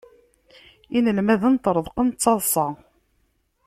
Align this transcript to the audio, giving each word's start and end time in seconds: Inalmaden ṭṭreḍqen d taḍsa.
Inalmaden 0.97 1.55
ṭṭreḍqen 1.59 2.07
d 2.11 2.15
taḍsa. 2.21 2.67